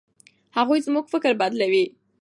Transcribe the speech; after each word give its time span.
هغوی 0.57 0.79
زموږ 0.87 1.05
فکر 1.13 1.31
بدلوي. 1.41 1.85